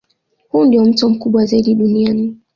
Huu 0.49 0.65
ndio 0.65 0.83
mto 0.85 1.09
mkubwa 1.09 1.45
zaidi 1.45 1.75
duniani 1.75 2.37